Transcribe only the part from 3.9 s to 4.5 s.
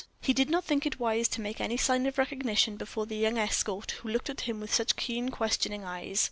who looked at